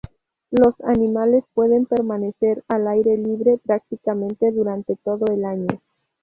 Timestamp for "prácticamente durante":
3.59-4.95